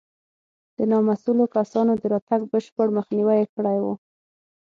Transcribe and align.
د 0.77 0.79
نامسوولو 0.91 1.45
کسانو 1.55 1.91
د 1.97 2.03
راتګ 2.13 2.41
بشپړ 2.51 2.87
مخنیوی 2.97 3.35
یې 3.41 3.47
کړی 3.55 3.77
و. 3.83 3.85